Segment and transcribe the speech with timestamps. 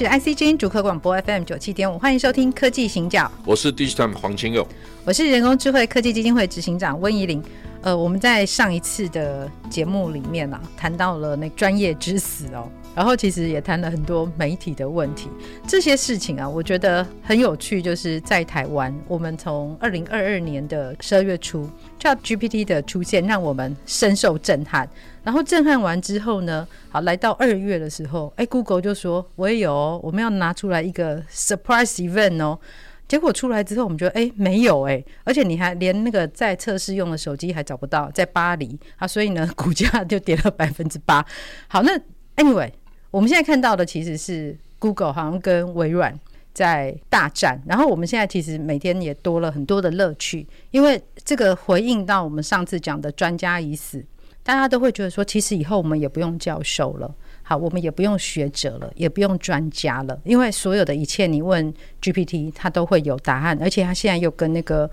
[0.00, 3.30] 是 IC 之音主客广播 FM 九七点五，欢迎收听科技行脚。
[3.44, 4.66] 我是 Digitime 黄清佑，
[5.04, 7.42] 我是人工智慧科技基金会执行长温怡玲。
[7.82, 15.28] 呃，我们在上一次的节目里面啊，谈到了那专业之死哦，然后其实也谈了很多媒体的问题，
[15.66, 17.80] 这些事情啊，我觉得很有趣。
[17.80, 21.68] 就是在台湾，我们从二零二二年的十二月初
[22.00, 24.88] ，ChatGPT 的出现让我们深受震撼。
[25.22, 32.58] 然后震撼完之后呢，好，来到二月的时候，哎，Google 就说我也有哦，我们要拿出来一个 surprise event 哦。
[33.06, 41.24] 结果出来之后，我们觉得哎，没有哎，而且你还连那个在测试用的手机还找不到，在巴黎啊，所以呢， 股价就跌了百分之八。
[41.68, 41.92] 好，那
[42.36, 42.70] anyway，
[43.10, 46.18] 我们现在看到的其实是 Google 好像跟微软
[46.52, 54.04] 在大战，然后我们现在其实每天也多了很多的乐趣，因为这个回应到我们上次讲的专家已死。
[54.42, 64.90] 大家都会觉得说，其实以后我们也不用教授了，好，我们也不用学者了，也不用专家了，因为所有的一切你问 GPT，它都会有答案，而且它现在又跟那个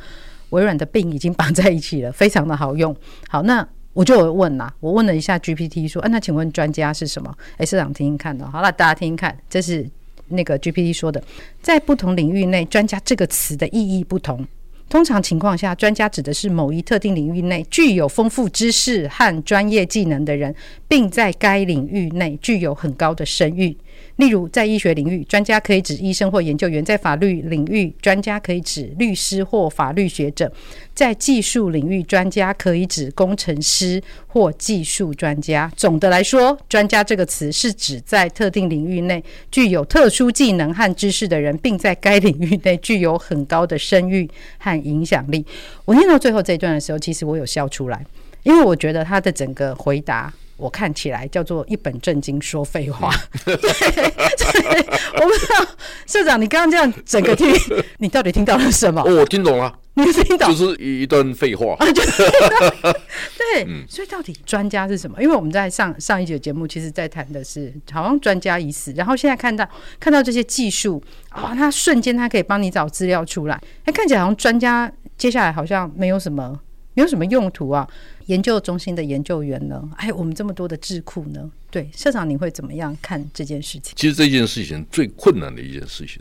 [0.49, 2.95] 微软的病已经绑在一起了，非常的好用。
[3.29, 3.67] 好，那
[3.97, 7.35] 我就有问啦，我问了一下 GPT 说，啊，那请问专家是什么？
[7.57, 8.47] 哎，社长听听看哦。
[8.51, 9.89] 好了，大家听听看，这是
[10.27, 11.19] 那个 GPT 说的，
[11.63, 14.45] 在不同领域内，专家这个词的意义不同。
[14.87, 20.53] 通常情况下，专家指的是某一特定领域内具有丰富知识和专业技能的人，
[20.87, 23.75] 并在该领域内具有很高的声誉。
[24.17, 30.47] 例如，在医学领域，专家可以指医生或研究员；在法律领域，专家可以指律师或法律学者；
[30.95, 35.71] 在技术领域，专家可以指工程师或技术专家。
[35.77, 45.45] 总的来说，专家这个词是指在特定领域内具有特殊技能和知识的人，并在该领域内具有很高的声誉和影响力。
[45.85, 48.03] 我念到最后这一段的时候，其实我有笑出来，
[48.41, 50.33] 因为我觉得他的整个回答。
[50.57, 53.11] 我看起来叫做一本正经说废话，
[53.45, 54.85] 对，对，
[55.21, 55.65] 我不知道
[56.05, 57.47] 社长，你刚刚这样整个听，
[57.99, 59.01] 你到底听到了什么？
[59.01, 61.75] 哦，我听懂了，你听懂，就是一段废话。
[61.77, 65.21] 对，嗯、所以到底专家是什么？
[65.21, 69.67] 因为我们在上上一集的节目，其实在谈的是好像专家已死，然后现在看到
[69.99, 76.59] 看到这些技术啊，他瞬间他可以帮你找资料出来，哎，看起来好像专家接下来好像没有什么。
[76.97, 77.87] 没有什么用途啊？
[78.25, 79.87] 研究中心的研究员呢？
[79.97, 81.51] 哎，我们这么多的智库呢？
[81.69, 83.93] 对，社长，你会怎么样看这件事情？
[83.95, 86.19] 其实这件事情最困难的一件事情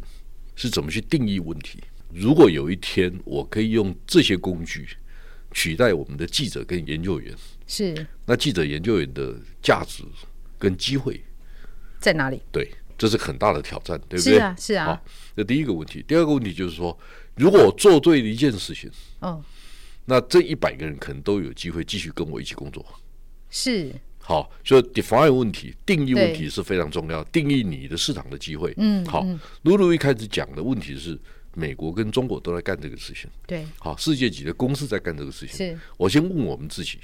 [0.54, 1.82] 是怎么去定义问题。
[2.12, 4.86] 如果有一天我可以用这些工具
[5.52, 7.34] 取代我们的记者跟研究员，
[7.66, 10.04] 是那记者研究员的价值
[10.58, 11.24] 跟机会
[11.98, 12.42] 在哪里？
[12.52, 14.34] 对，这是很大的挑战，对不对？
[14.34, 14.84] 是啊，是啊。
[14.84, 15.04] 好，
[15.34, 16.04] 这第一个问题。
[16.06, 16.96] 第二个问题就是说，
[17.36, 19.42] 如果我做对了一件事情，哦。
[20.06, 22.84] 那这一百个人可能都有机会继续跟我一起工作，
[23.50, 28.72] 是好，所以 define 问题、定义问题是非常重要，定义你的市场的机会。
[28.76, 29.24] 嗯，好，
[29.62, 31.16] 露露一开始讲的问题是，
[31.54, 35.56] 美国跟中国都在干这个事情，对，好，世界级的公司在干这个事情。
[35.56, 36.98] 是，我先问我们自己，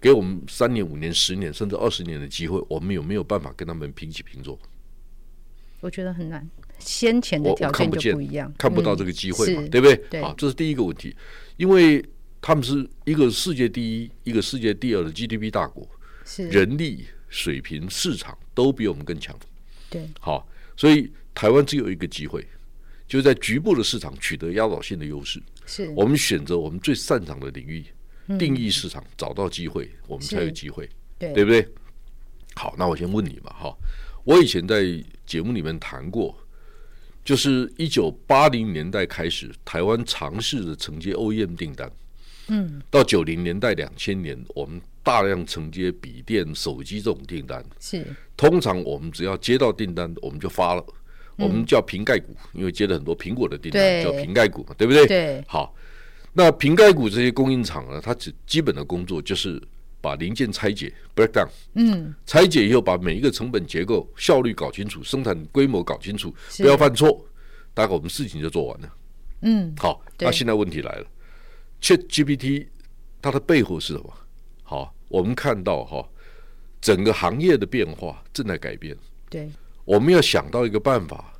[0.00, 4.58] 给我们三年、五年、十年甚至二十年的机会，我们有没有办法跟他们平起平坐？
[5.86, 6.44] 我觉得很难，
[6.80, 10.20] 先前的条件就不一样，看不到这个机会嘛，对不对？
[10.20, 11.14] 好，这是第一个问题。
[11.58, 12.04] 因为
[12.42, 15.88] 他们是一个世界第一、一个世界第二的 GDP 大国，
[16.24, 19.38] 是人力水平、市场都比我们更强。
[19.88, 22.44] 对，好，所以台湾只有一个机会，
[23.06, 25.40] 就是在局部的市场取得压倒性的优势。
[25.66, 27.84] 是我们选择我们最擅长的领域，
[28.40, 31.64] 定义市场，找到机会，我们才有机会，对，对不对？
[32.56, 33.76] 好，那我先问你嘛，哈，
[34.26, 34.84] 我以前在
[35.24, 36.36] 节目里面谈过。
[37.24, 41.90] 就是一九八零年代开始，台湾尝试着承接 OEM 订单，
[42.46, 47.64] 嗯，到九零年代、两千年，我们大量承接笔电、手机这种订单。
[47.80, 48.06] 是，
[48.36, 50.86] 通常我们只要接到订单，我们就发了，
[51.36, 55.04] 我们叫瓶盖股，因为接了很多苹果的订单，叫瓶盖股嘛，对不对？
[55.04, 55.44] 对。
[55.48, 55.74] 好，
[56.32, 59.60] 那瓶盖股这些供应厂呢，它只基本的工作就是。
[60.06, 67.26] 把零件拆解，breakdown，嗯，拆解以后把每一个成本结构、效率搞清楚，生产规模搞清楚，不要犯错，
[67.74, 68.94] 大概我们事情就做完了。
[69.40, 71.06] 嗯，好，那现在问题来了
[71.82, 72.68] ，ChatGPT
[73.20, 74.14] 它的背后是什么？
[74.62, 76.08] 好，我们看到哈，
[76.80, 78.96] 整个行业的变化正在改变。
[79.28, 79.50] 对，
[79.84, 81.34] 我们要想到一个办法，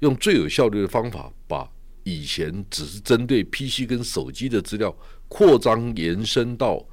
[0.00, 1.66] 用最有效率的方法，把
[2.04, 4.94] 以前只是针对 PC 跟手机的资料
[5.26, 6.86] 扩张延伸到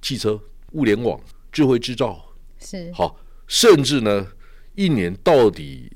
[0.00, 0.40] 汽车、
[0.72, 1.20] 物联网、
[1.50, 4.26] 智慧制造，是好，甚至呢，
[4.74, 5.90] 一年到底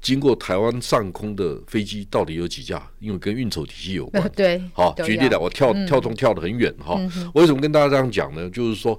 [0.00, 2.90] 经过台湾上空的飞机到底有几架？
[2.98, 4.28] 因为跟运筹体系有关。
[4.34, 6.98] 对，好，举例来，我跳跳动跳得很远哈。
[7.34, 8.48] 为什么跟大家这样讲呢？
[8.50, 8.98] 就是说，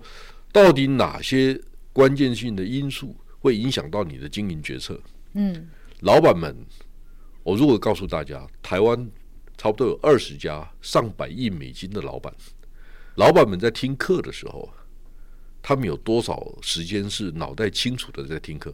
[0.52, 1.60] 到底哪些
[1.92, 5.00] 关键性的因素会影响到你的经营决策？
[5.34, 5.70] 嗯，
[6.02, 6.56] 老板们，
[7.44, 9.10] 我如果告诉大家，台湾
[9.58, 12.34] 差不多有二十家上百亿美金的老板，
[13.16, 14.70] 老板们在听课的时候，
[15.62, 18.74] 他们有多少时间是脑袋清楚的在听课？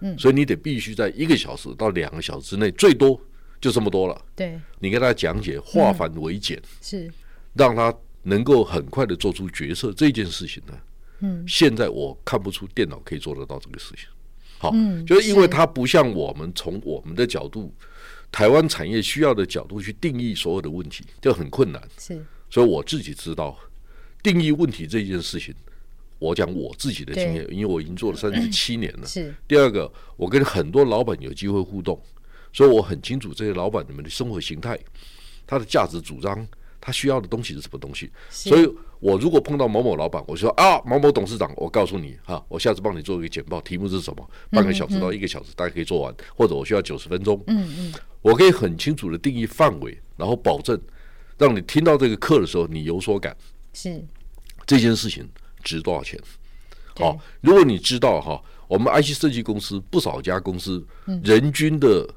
[0.00, 3.18] 嗯，所以你得必须在一个小时到两个小时之内，最多
[3.60, 4.24] 就这么多了。
[4.34, 7.10] 对，你跟他讲解，化繁为简，是
[7.54, 9.90] 让他能够很快的做出决策。
[9.94, 10.78] 这件事情呢，
[11.20, 14.06] 嗯，现在我看不出电脑可以做得到这个事情。
[14.58, 17.74] 好，嗯，就是因为它不像我们从我们的角度，
[18.30, 21.82] 台湾产业需要的角度去定义所有的问题，就很困难。
[21.96, 23.58] 是，所以我自己知道
[24.22, 25.54] 定义问题这件事情。
[26.18, 29.06] 我讲我自己的经验，因为我已经做了三十七年了。
[29.06, 29.34] 是。
[29.46, 32.00] 第二个，我跟很多老板有机会互动，
[32.52, 34.78] 所以我很清楚这些老板你们的生活形态，
[35.46, 36.46] 他的价值主张，
[36.80, 38.10] 他需要的东西是什么东西。
[38.30, 38.66] 所以
[38.98, 44.30] 我如果碰到某某老板，我说啊，某某董事长，我告诉你哈，我下次帮你做一个简报，题目是什么？
[44.50, 47.42] 半个小时到一个小时，大家可以做完，或者我需要九十分钟。
[47.46, 47.94] 嗯嗯。
[48.22, 50.80] 我可以很清楚的定义范围，然后保证
[51.36, 53.36] 让你听到这个课的时候，你有所感。
[53.74, 54.02] 是。
[54.64, 55.28] 这件事情。
[55.66, 56.16] 值多少钱？
[56.94, 60.82] 好，如果你知道哈，我们 IC 设计公司不少家公司，
[61.24, 62.08] 人均的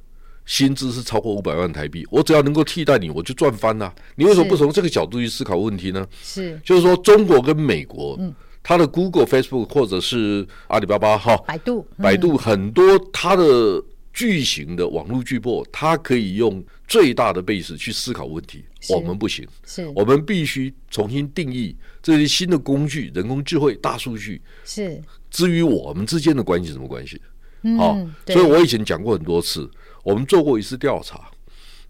[0.45, 2.07] 薪资是超过五百万台币。
[2.11, 3.91] 我只要能够替代你，我就赚翻了。
[4.15, 6.07] 你为什么不从这个角度去思考问题呢？
[6.21, 8.17] 是，就是说中国跟美国，
[8.61, 13.83] 它的 Google、Facebook 或者是阿里巴巴哈，百度、百度很多它的。
[14.11, 19.47] 巨型的网络巨擘，它可以用最大的 base 去思考问题，我们不行。
[19.65, 24.41] 是，我们必须重新定义这些新的工具，人工智慧、大数据。
[24.65, 27.21] 是，至于我们之间的关系什么关系？
[27.61, 27.95] 嗯、好，
[28.27, 29.69] 所以我以前讲过很多次，
[30.03, 31.29] 我们做过一次调查，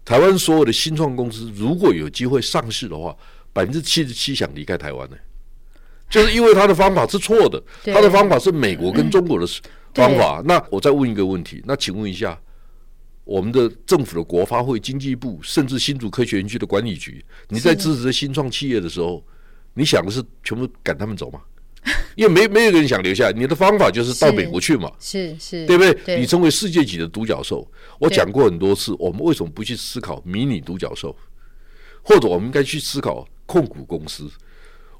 [0.04, 3.16] 台湾所有的新创公司如果有机会上市的话，
[3.52, 5.16] 百分之七十七想离开台湾呢，
[6.08, 9.46] 就是因为他的方法是错的，他的方法是美国跟中国的。
[9.94, 12.40] 方法，那我再问一个问题，那请问一下，
[13.24, 19.24] 我们的政府的国发会、经济部，甚至新竹科学园区的管理局，你在支持新创企业的时候，
[19.74, 21.40] 你想的是全部赶他们走吗？
[22.14, 25.94] 因为没没有人想留下，你的方法就是到美国去嘛，是是，对不对？
[26.04, 27.66] 对，你成为世界级的独角兽，
[27.98, 31.16] 我讲过很多次，我们为什么不去思考迷你独角兽，
[32.02, 34.30] 或者我们应该去思考控股公司，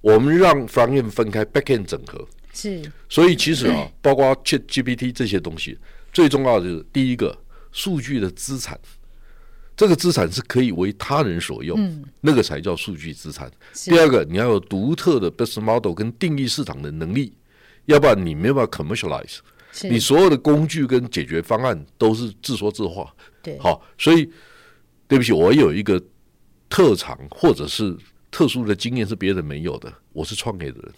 [0.00, 2.26] 我们让 front end 分开，back end 整合。
[2.52, 5.78] 是，所以其实啊， 包括 ChatGPT 这些东西，
[6.12, 7.36] 最重要的就是第一个，
[7.72, 8.78] 数据的资产，
[9.76, 13.50] 这个资产是可以为他人所用，嗯、那个才叫数据资产。
[13.84, 17.32] 第二个，你要有独特的 business model 跟定义市场的能力，
[17.86, 19.38] 要不然你没有办法 commercialize，
[19.88, 23.14] 你所有的工具跟解决方案都是自说自话。
[23.42, 24.28] 对，好，所以
[25.06, 26.02] 对不起，我有一个
[26.68, 27.96] 特长或者是
[28.30, 30.92] 特殊的经验是别人没有的，我是创业的人。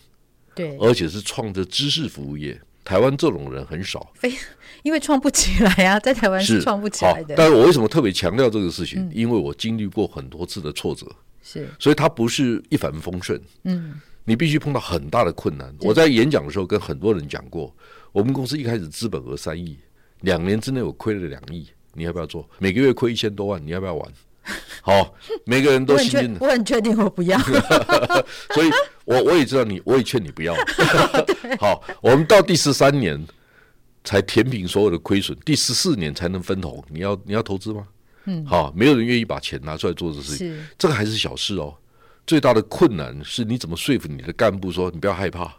[0.54, 4.32] 对，而且是创着知识服务业，台湾这种人很少，非
[4.82, 7.34] 因为创不起来啊， 在台湾是创不起来的。
[7.36, 9.00] 但是我为什么特别强调这个事情？
[9.00, 11.06] 嗯、因为我经历过很多次的挫折，
[11.42, 13.40] 是，所以它不是一帆风顺。
[13.64, 15.74] 嗯，你必须碰到很大的困难。
[15.80, 17.74] 我在演讲的时候跟很多人讲过，
[18.10, 19.78] 我们公司一开始资本额三亿，
[20.20, 22.48] 两年之内我亏了两亿，你要不要做？
[22.58, 24.12] 每个月亏一千多万，你要不要玩？
[24.80, 26.36] 好，每个人都心惊。
[26.40, 27.38] 我很确定我不要，
[28.52, 28.70] 所以
[29.04, 30.54] 我我也知道你，我也劝你不要。
[31.58, 33.22] 好，我们到第十三年
[34.04, 36.84] 才填平所有的亏损，第十四年才能分红。
[36.88, 37.86] 你要你要投资吗？
[38.26, 40.66] 嗯，好，没有人愿意把钱拿出来做这事情。
[40.78, 41.74] 这个还是小事哦。
[42.24, 45.52] 最大的困难是你怎么说服你的干部说你不要害怕。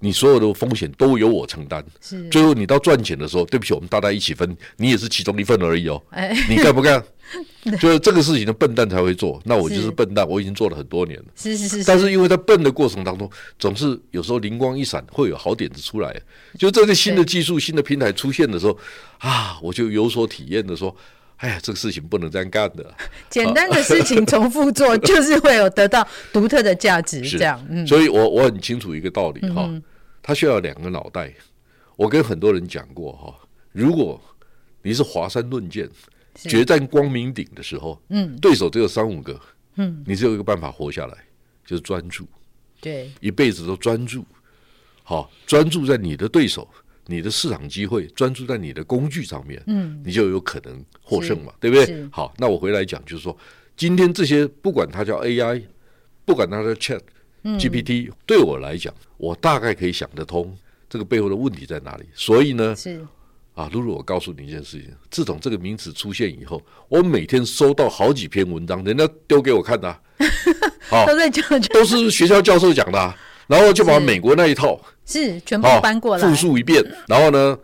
[0.00, 1.84] 你所有的风险都由我承担，
[2.30, 6.02] 最后你到赚钱的时候，对不起，我们大家一起分，你也是其中一份而已哦。
[6.10, 7.02] 哎、你干不干？
[7.78, 11.26] 就是这个事情的笨蛋才会做，那我就是笨蛋，我已经做了很多年了。
[11.36, 11.84] 是是是。
[11.84, 16.20] 但是因为在笨的过程当中，总是有时候灵光一闪，会有好点子出来。
[16.58, 18.76] 就这些新的技术、新的平台出现的时候，
[19.18, 20.94] 啊，我就有所体验的说，
[21.40, 22.94] 哎呀，这个事情不能这样干的。
[23.28, 27.20] 简单的事情重复做，就是会有得到独特的价值。
[27.28, 27.86] 这样，嗯。
[27.86, 29.64] 所以我我很清楚一个道理哈。
[29.68, 29.82] 嗯
[30.22, 31.32] 他需要两个脑袋。
[31.96, 33.34] 我跟很多人讲过哈，
[33.72, 34.20] 如果
[34.82, 35.88] 你是华山论剑、
[36.34, 39.40] 决战光明顶的时候，嗯，对手只有三五个，
[39.76, 41.16] 嗯，你只有一个办法活下来，
[41.64, 42.28] 就是专注。
[42.82, 44.22] 对，一辈子都专注。
[45.02, 46.68] 好，专注在你的对手、
[47.10, 52.08] 你的市场机会，专注在你的工具上面，嗯，你就有可能获胜嘛，对不对？
[52.12, 53.36] 好，那我回来讲，就是说，
[53.76, 55.62] 今天这些不管它叫 AI，
[56.24, 57.00] 不管它叫 Chat
[57.42, 60.56] GPT，对我来讲，我大概可以想得通
[60.88, 62.04] 这个背后的问题在哪里。
[62.14, 63.04] 所以呢，是。
[63.54, 70.00] 啊，露露，我告诉你一件事情，自从这个名词出现以后，我每天收到好几篇文章，人家丢给我看的，啊，
[70.88, 73.14] 好，都在讲，都是学校教授讲的，啊，
[73.48, 77.58] 然后就把美国那一套是，全部搬过来，复述一遍，然后呢，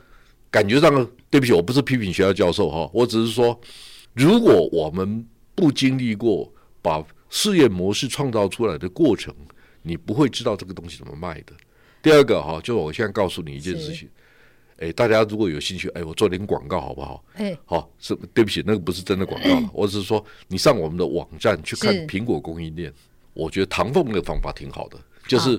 [0.51, 0.93] 感觉上，
[1.31, 3.59] 对不起，我不是批评学校教授哈，我只是说，
[4.15, 5.25] 如果我们
[5.55, 9.35] 不经历过把事业模式创造出来的过程，
[9.83, 11.53] 你不会知道这个东西怎么卖的。
[12.03, 14.09] 第二个哈，就是我现在告诉你一件事情。
[14.79, 17.25] 哎，大家如果有兴趣，哎，我做点广告好不好？
[17.35, 22.93] 哎，好，是对不起，那个不是真的广告，哎，我只是说你上我们的网站去看苹果供应链，
[23.33, 25.59] 我觉得唐凤那个方法挺好的，就是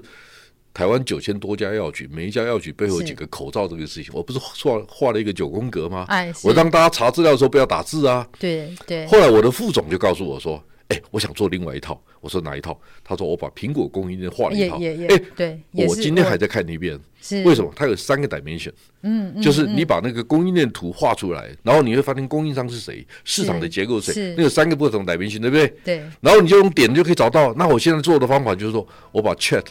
[0.78, 6.06] 台湾九千多家药局，每一家药局背后有几个口罩这个事情，我不是画画了一个九宫格吗？
[6.08, 8.28] 哎，我让大家查资料的时候不要打字啊。
[8.38, 9.04] 对对。
[9.08, 10.64] 后来我的副总就告诉我说。
[10.90, 12.02] 哎，我想做另外一套。
[12.22, 12.80] 我说哪一套？
[13.04, 14.78] 他说我把苹果供应链画了一套。
[14.78, 16.98] 哎，对，我今天还在看一遍。
[17.20, 17.70] 是为什么？
[17.76, 18.72] 它有三个 dimension。
[19.02, 25.68] 嗯，就是你把那个供应链图画出来，然后你会发现供应商是谁，市场的结构是谁，那有三个不同 dimension，对不对？
[25.84, 26.04] 对。
[26.22, 27.54] 然后你就用点就可以找到。
[27.56, 29.66] 那我现在做的方法就是说，我把 chat。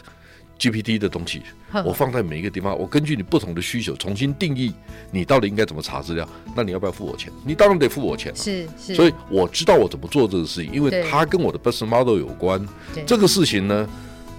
[0.57, 1.41] GPT 的东西，
[1.85, 4.73] 我放在每一个地方，我根据你不同的需求重新定义，
[5.11, 6.27] 你到底应该怎么查资料？
[6.55, 7.31] 那你要不要付我钱？
[7.45, 8.37] 你当然得付我钱了。
[8.37, 12.65] 是是，所以我知道我怎么做这个事情，因为它跟我的 business model 有关。
[13.05, 13.87] 这个事情呢，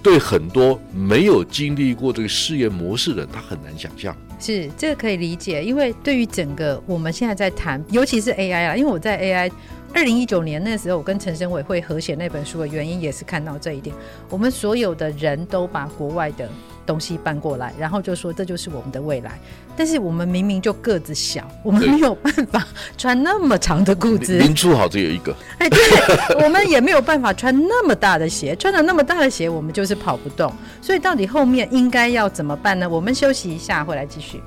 [0.03, 4.15] 对很多没有经历过这个试验模式的人，他很难想象。
[4.39, 9.51] 是这个可以理解，因为对于整个我们现在在谈，尤其是 AI 啊，因为我在 AI。
[9.93, 13.95] 二零一九年那时候，我跟陈生伟会合写那本书的原因，也是看到这一点。
[14.29, 16.49] 我们所有的人都把国外的
[16.85, 19.39] 东西搬过来，然后就说这就是我们的未来。
[19.75, 22.65] 但是我们明明就个子小，我们没有办法
[22.97, 24.37] 穿那么长的裤子。
[24.39, 25.33] 民初好只有一个。
[25.57, 30.53] 哎，对，我们也没有办法穿那么大的鞋，穿了那么大的鞋，我们就是跑不动。
[30.81, 32.89] 所以到底后面应该要怎么办呢？
[32.89, 34.41] 我们休息一下，回来继续。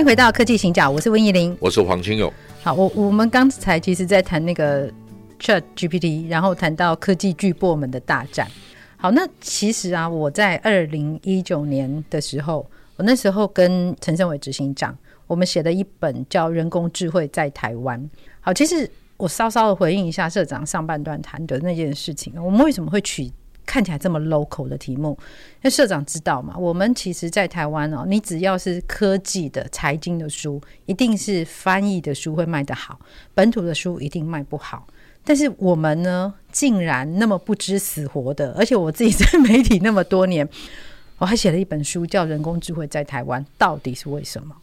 [0.00, 2.32] 迎回到科技行脚，我是温怡玲，我是黄清勇。
[2.62, 4.90] 好，我我们刚才其实在谈那个
[5.38, 8.48] Chat GPT，然后谈到科技巨擘们的大战。
[8.96, 12.66] 好，那其实啊，我在二零一九年的时候，
[12.96, 18.00] 我那时候跟陈胜伟执行长，我们写了一本叫《人工智慧在台湾》。
[18.40, 23.30] 好，其实我稍稍的回应一下社长上半段谈的那件事情，我们为什么会取？
[23.66, 25.16] 看起来这么 local 的题目，
[25.62, 26.56] 那社长知道吗？
[26.58, 32.98] 我们其实，在台湾哦，你只要是科技的、财经的书，一定是翻译的书会卖得好，
[33.34, 34.86] 本土的书一定卖不好。
[35.24, 40.48] 但是我们呢，竟然那么不知死活的，而且我自己在媒体那么多年，
[41.18, 44.56] 我还写了一本书，叫《人工智慧在台湾》，到底是为什么？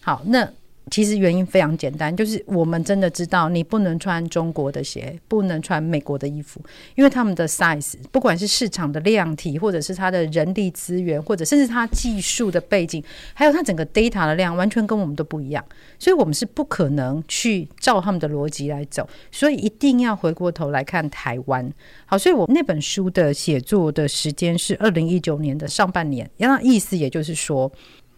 [0.00, 0.48] 好，那。
[0.90, 6.60] 其实原因非常简单，就是我们真的知道你不能穿中国的鞋，不能穿美国的衣服，
[6.96, 15.64] 因为他们的 size，不管是市场的量体，或者是他的人力资源，或者甚至他技术的背景，还有他整个 data 的量，完全跟我们都不一样，
[15.98, 21.72] 所以我们是不可能去照他们的逻辑来走，所以一定要回过头来看台湾。
[22.04, 27.70] 好，所以我那本书的写作的时间是二零一九年的上半年，那意思也就是说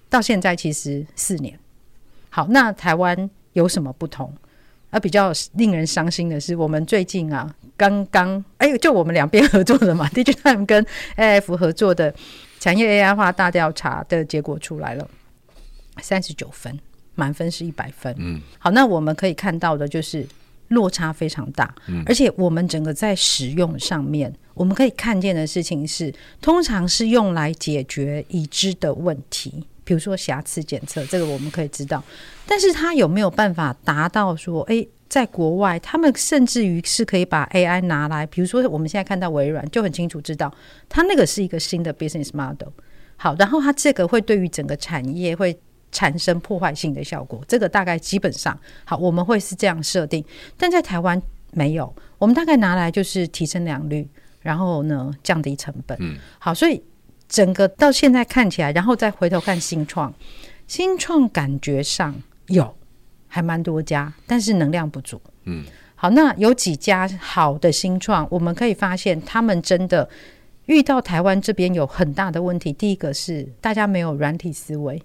[0.08, 1.56] 到现在其实四年。
[2.34, 4.34] 好，那台湾有什么不同？
[4.90, 10.84] 而比较令人伤心的是，我们最近啊，刚刚哎，就我们两边合作的嘛，DigiTime 跟
[11.16, 12.12] AF 合作的
[12.58, 15.08] 产业 AI 化大调查的结果出来了，
[16.02, 16.76] 三十九分，
[17.14, 18.12] 满分是一百分。
[18.18, 20.26] 嗯，好，那我们可以看到的就是
[20.66, 29.64] 落差非常大，嗯，而且我们整个在使用上面，我们可以看见的事情是，通常是用来解决已知的问题。
[29.84, 32.02] 比如说瑕疵检测，这个我们可以知道，
[32.46, 40.52] 但是它有没有办法达到说，诶，在国外，他们甚至于是可以把 AI 拿来，比如说我们现在看到微软就很清楚知道，
[40.88, 42.68] 它那个是一个新的 business model。
[43.16, 45.56] 好，然后它这个会对于整个产业会
[45.92, 50.24] 产生破坏性的效果，这个大概基本上好，我们会是这样设定，
[50.56, 51.20] 但在台湾
[51.52, 54.08] 没有，我们大概拿来就是提升良率，
[54.40, 55.96] 然后呢降低成本。
[56.00, 56.82] 嗯，好，所以。
[57.28, 60.12] 整个到现在看起来，然后再回头看新创，
[60.66, 62.14] 新创感觉上
[62.48, 62.74] 有
[63.26, 65.20] 还蛮多家，但是能量不足。
[65.44, 65.64] 嗯，
[65.94, 70.08] 好，那有几家好的新创，我们可以发现他们真的
[70.66, 72.72] 遇到台湾这边有很大的问题。
[72.72, 75.02] 第一个是大家没有软体思维，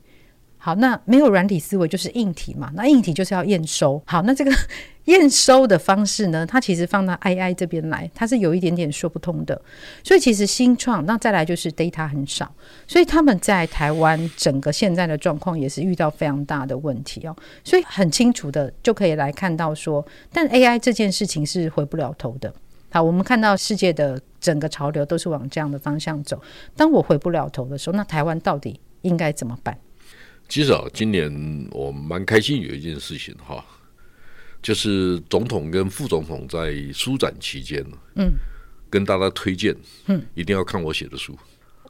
[0.62, 2.70] 好，那没有软体思维就是硬体嘛？
[2.76, 4.02] 那硬体就是要验收。
[4.06, 4.52] 好，那这个
[5.06, 6.46] 验收的方式呢？
[6.46, 9.60] 它其实放到 AI 这边来，它是有一点点说不通的。
[10.04, 12.54] 所以其实新创，那再来就是 data 很少，
[12.86, 17.34] 所以他们在台湾整个现在的状况也是遇到非常大的问题哦。
[17.64, 22.54] 所以很清楚的就可以来看到说，但 AI 这件事情是回不了头的。
[22.92, 26.38] 好，我们看到世界的整个潮流都是往这样的方向走。
[26.76, 29.78] 当我回不了头的时候，那台湾到底应该怎么办？
[30.50, 31.32] 其实啊，今年
[31.70, 33.64] 我蛮开心有一件事情哈，
[34.64, 38.32] 就是总统跟副总统在书展期间嗯，
[38.90, 39.76] 跟大家推荐，
[40.08, 41.38] 嗯，一定要看我写的书，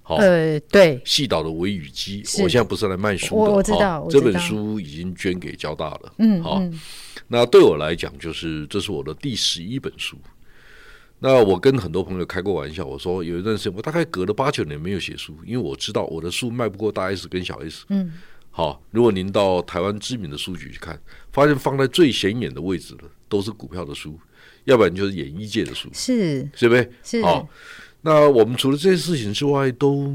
[0.04, 6.62] 好，呃，对，细岛的微雨机，我现在不是来卖书的，我我知道，这本书已经捐给交大了，嗯，好，
[7.30, 10.18] 那对我来讲，就是这是我的第十一本书。
[11.22, 18.12] 那我跟很多朋友开过玩笑，我说有一段时间我大概隔了八九年没有写书，因为我知道我的书卖不过大 S 跟小 S，嗯。
[18.51, 21.00] 好，如果您到台湾知名的书局去看，
[21.32, 24.20] 发现放在最显眼的位置的都是股票的书，
[24.65, 26.91] 要不然就是演艺界的书，是，是不是？
[27.03, 27.22] 是。
[27.22, 27.48] 好，
[28.01, 30.13] 那我们除了这些事情之外，都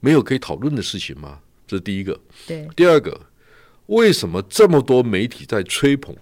[0.00, 1.40] 没有可以讨论的事情吗？
[1.66, 2.18] 这是第一个。
[2.46, 2.68] 对。
[2.74, 3.20] 第二个，
[3.86, 6.16] 为什么这么多媒体在吹捧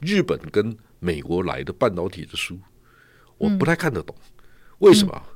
[0.00, 2.58] 日本跟美国来的半导体的书？
[3.38, 4.42] 我不太看得懂，嗯、
[4.78, 5.12] 为什么？
[5.14, 5.34] 嗯、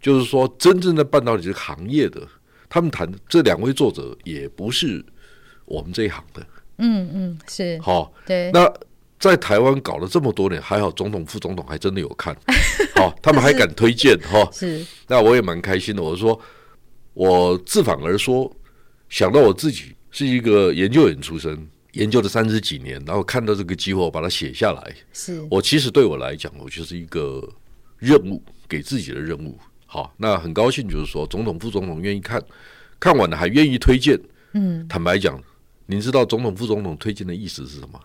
[0.00, 2.26] 就是说，真正的半导体这个行业的，
[2.72, 5.04] 他们谈这两位作者也不是。
[5.66, 6.46] 我们这一行的，
[6.78, 8.50] 嗯嗯是好，对。
[8.52, 8.70] 那
[9.18, 12.36] 在台湾搞了这么多年，还好总统副总统还真的有看，
[12.96, 14.84] 好，他们还敢推荐哈， 是。
[15.06, 16.02] 那我也蛮开心的。
[16.02, 16.38] 我说，
[17.14, 18.50] 我自反而说，
[19.08, 24.94] 想到我自己是一个研究员出身，研究了三十几年，然后看到这个机会，我把它写下来。
[25.12, 27.48] 是我其实对我来讲，我就是一个
[27.98, 29.58] 任务，给自己的任务。
[29.92, 32.42] 好，那很高兴，就是说总统副总统愿意看，
[32.98, 34.18] 看完了还愿意推荐。
[34.54, 35.38] 嗯，坦白讲。
[35.84, 38.00] 您知道总统、副总统推荐的意思是什么？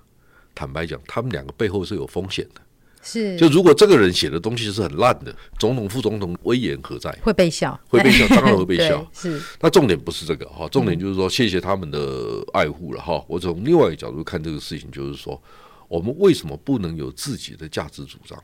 [0.54, 2.60] 坦白讲，他们两个背后是有风险的。
[3.02, 7.10] 是，就如果这个人写的东西是很烂的，总统、副总统威严何在？
[7.22, 9.10] 会被笑，会被笑， 当然会被笑。
[9.14, 13.24] 是，那重点不是这个哈，重点就是说，谢谢他们的爱护了哈。
[13.30, 15.42] 我从另外一个角度看这个事情，就是说，
[15.88, 18.38] 我们为什么不能有自己的价值主张？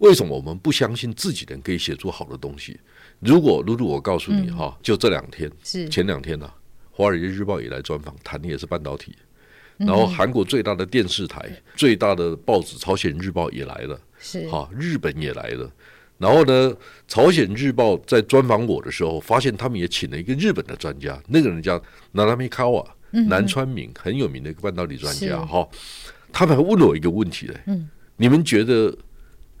[0.00, 2.78] 为什么我们不相信自己人可以写出好的东西？
[3.20, 6.50] 如果露露，我告诉你哈，就这两天，是前两天呢。
[6.96, 9.16] 《华尔街日报》也来专访，谈的也是半导体。
[9.76, 15.68] 然后韩国最大的电视台、嗯、最大的报纸《朝鲜日报》也来了，是哈，日本也来了。
[16.18, 16.70] 然后呢，
[17.08, 25.68] 《朝鲜日报》在专访我的时候，发现他们也请了一个日本的专家，那个人叫南川卡瓦，南川明，很有名的一个半导体专家哈。
[26.32, 28.96] 他们还问了我一个问题嘞，嗯、你们觉得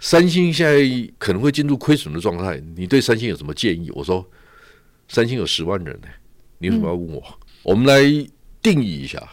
[0.04, 2.62] 三星现在可能会进入亏损的状态？
[2.76, 3.90] 你对三星有什么建议？
[3.94, 4.22] 我说，
[5.08, 6.08] 三星有十万人呢。
[6.58, 7.22] 你为什么要问我？
[7.26, 8.02] 嗯、我们来
[8.60, 9.26] 定义一下，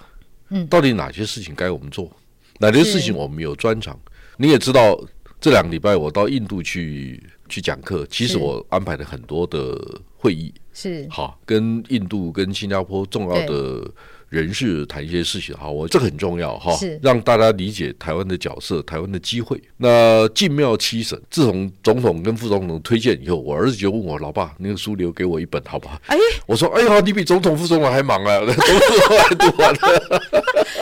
[0.48, 4.00] 嗯，到底哪些事情该我们做，嗯、哪些事情我们有专长？
[4.38, 4.98] 你也知道，
[5.42, 9.78] 这两个礼拜我到印度去去讲课，其实我安排了很多的
[10.16, 13.92] 会议，是好跟印度、跟新加坡重要的。
[14.32, 19.62] 人事谈一些事情，哈，我这很重要哈，让大家理解台湾的角色、台湾的机会。
[19.76, 30.22] 那进庙七省，自从总统跟副总统推荐以后，我儿子就问我：“老爸，那个书留给我一本，好不好？”哎，我说：“哎呀，你比总统、副总统还忙啊， 都还读完了。”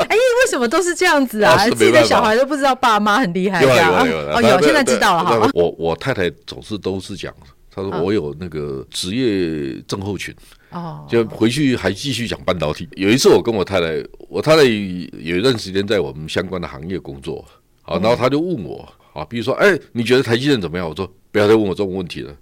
[0.08, 1.68] 哎，为什么都是这样子啊？
[1.70, 3.64] 自己的小孩都不知道爸妈很厉害。
[3.64, 5.50] 有有有哦，有现在知道了哈。
[5.56, 7.34] 我我太太总是都是讲，
[7.74, 10.36] 她说我有那个职业症候群。
[10.72, 12.88] 哦，就回去还继续讲半导体。
[12.94, 17.44] 有一次我跟我太太，我太太有一段时间在我们相关的行业工作，
[17.82, 20.88] 好，然后他就问我，啊，比如说，哎，你觉得台积电怎么样？
[20.88, 22.36] 我说不要再问我这种问题了。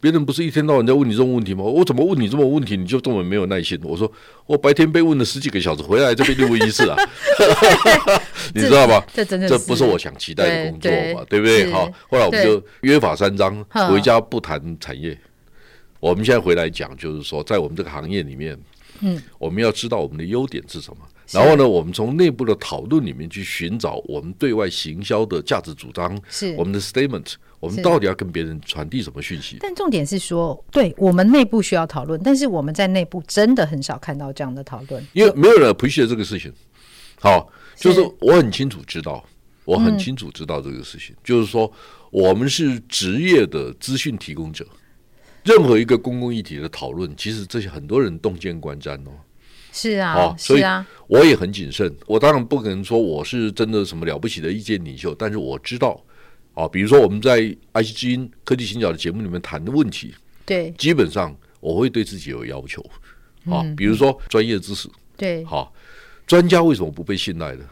[0.00, 1.64] 别人不是一天到晚在问你这种问题吗？
[1.64, 3.80] 我怎么问你这种问题，你就这么没有耐心？
[3.82, 4.12] 我说
[4.44, 6.96] 我白天被问了十几个小时，回来这边录一次啊，
[8.54, 9.02] 你知道吧？
[9.14, 11.72] 这真的这不是我想期待的工作嘛，对不对？
[11.72, 15.18] 好，后来我们就约法三章，回家不谈产业。
[16.10, 18.54] 我们现在回来讲，就是说，在我们这个行业里面，
[19.00, 20.98] 嗯，我们要知道我们的优点是什么，
[21.30, 26.54] 然后呢，我们从内部的讨论里面去寻找我们对外行销的价值主张，是。
[26.58, 29.56] 我们的 statement，我们到底要跟别人传递什么讯息？
[29.60, 36.52] 但重点是说，对我们内部需要讨论，但是我们在内部真的很少看到这样的讨论，因为没有人 appreciate 这个事情。
[37.18, 39.24] 好，就是我很清楚知道，
[39.64, 41.72] 我很清楚知道这个事情，就是说，
[42.10, 44.66] 我们是职业的资讯提供者。
[45.44, 49.12] 任何一个公共议题的讨论，其实这些很多人洞见观瞻哦。
[49.72, 50.62] 是啊，哦、所以
[51.08, 51.92] 我也很谨慎。
[52.06, 56.00] 我当然不可能说我是真的什么了不起的意见领袖，但是我知道
[56.54, 60.14] 啊，比如说我们在爱惜之音科技行脚的节目里面谈的问题，
[60.46, 62.80] 对，基本上我会对自己有要求
[63.50, 63.66] 啊。
[63.76, 65.74] 比如说专业知识，对，好，
[66.24, 67.64] 专家为什么不被信赖呢？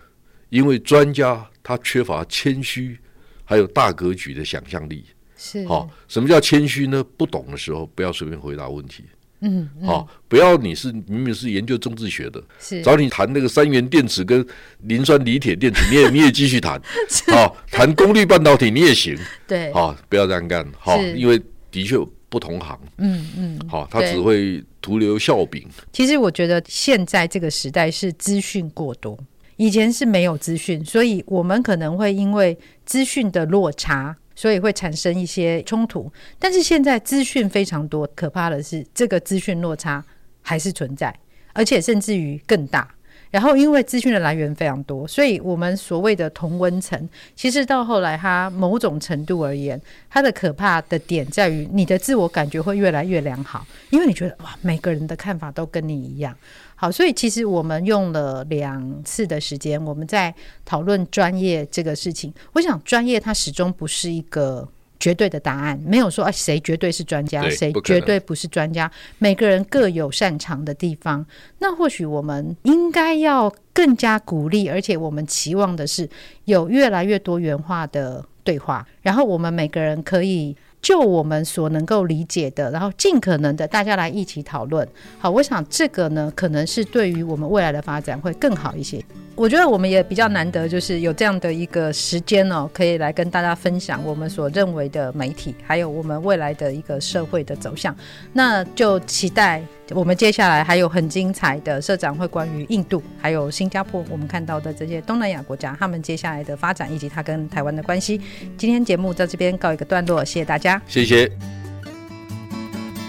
[0.51, 2.99] 因为专家他缺乏谦虚，
[3.45, 5.05] 还有大格局的想象力。
[5.45, 7.05] 是，好，什么叫谦虚呢？
[7.17, 9.03] 不懂的时候不要随便回答问题。
[9.41, 12.81] 嗯，好，不要你是明明是研究政治学的，是。
[12.81, 14.47] 找你谈那个三元电池跟
[14.83, 16.81] 磷酸锂铁电池，你也你也继续谈，
[17.35, 25.69] 好，谈功率半导体你也行，对，好，不要这样干，好，因为的确不同行，嗯嗯，好，他只会徒留笑柄。
[25.93, 29.19] 其实我觉得现在这个时代是资讯过多，
[29.57, 34.17] 以前是没有资讯，所以我们可能会因为资讯的落差。
[34.43, 40.05] 所以会产生一些冲突，但是现在资讯非常多，可怕的是这个资讯落差
[40.41, 41.17] 还是存在，
[41.53, 42.93] 而且甚至于更大。
[43.33, 56.37] 然后因为资讯的来源非常多，所以我们所谓的同温层，其实到后来它某种程度而言，它的可怕的点在于你的自我感觉会越来越良好，因为你觉得哇，每个人的看法都跟你一样。
[56.77, 62.33] 好，所以其实我们用了两次的时间，我们在讨论专业这个事情。
[62.53, 64.69] 我想，专业它始终不是一个
[65.03, 68.89] 绝对的答案，没有说啊谁绝对是专家，谁绝对不是专家。
[69.19, 71.27] 每个人各有擅长的地方。
[71.59, 76.09] 那或许我们应该要更加鼓励，而且我们期望的是
[76.45, 80.57] 有越来越多元化的对话，然后我们每个人可以。
[80.83, 84.87] 就我们所能够理解的，然后尽可能的大家来一起讨论。
[85.19, 89.03] 好，我想这个呢，可能是对于我们未来的发展会更好一些。
[89.35, 97.97] 我觉得我们也比较难得，就是有这样的一个时间哦，可以来跟大家分享我们所认为的媒体，还有我们未来的一个社会的走向。
[98.33, 99.63] 那就期待。
[99.95, 108.19] 我们接下来还有很精彩的社长会关于印度还有新加坡，我们看到的这些东南亚国家，他们接下来的发展以及他跟台湾的关系。
[108.57, 111.31] 今天节目在这边告一个段落，谢谢大家家，谢谢。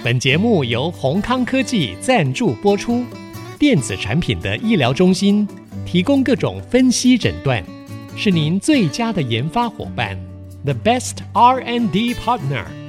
[0.04, 3.06] 本节目由宏康科技赞助播出，
[3.58, 5.48] 电子产品的医疗中心
[5.86, 7.64] 提供各种分析诊断，
[8.16, 10.18] 是您最佳的研发伙伴
[10.66, 12.83] ，The best R&D partner。